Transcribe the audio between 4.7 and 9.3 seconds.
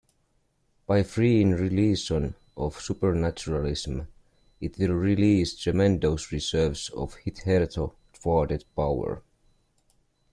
will release tremendous reserves of hitherto thwarted power.